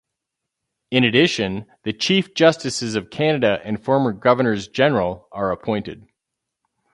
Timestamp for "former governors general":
3.79-5.27